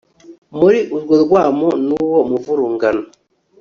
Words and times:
muri 0.59 0.79
urwo 0.95 1.15
rwamo 1.23 1.69
n'uwo 1.85 2.19
muvurungano 2.29 3.03